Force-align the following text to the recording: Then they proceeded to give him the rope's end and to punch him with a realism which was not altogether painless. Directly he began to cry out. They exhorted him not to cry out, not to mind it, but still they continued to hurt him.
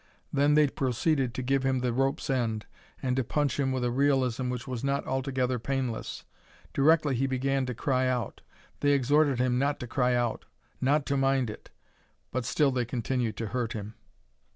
Then 0.33 0.55
they 0.55 0.67
proceeded 0.67 1.35
to 1.35 1.43
give 1.43 1.61
him 1.61 1.81
the 1.81 1.93
rope's 1.93 2.27
end 2.31 2.65
and 3.03 3.15
to 3.17 3.23
punch 3.23 3.59
him 3.59 3.71
with 3.71 3.83
a 3.83 3.91
realism 3.91 4.49
which 4.49 4.67
was 4.67 4.83
not 4.83 5.05
altogether 5.05 5.59
painless. 5.59 6.25
Directly 6.73 7.13
he 7.13 7.27
began 7.27 7.67
to 7.67 7.75
cry 7.75 8.07
out. 8.07 8.41
They 8.79 8.93
exhorted 8.93 9.37
him 9.37 9.59
not 9.59 9.79
to 9.81 9.85
cry 9.85 10.15
out, 10.15 10.45
not 10.81 11.05
to 11.05 11.17
mind 11.17 11.51
it, 11.51 11.69
but 12.31 12.45
still 12.45 12.71
they 12.71 12.83
continued 12.83 13.37
to 13.37 13.47
hurt 13.49 13.73
him. 13.73 13.93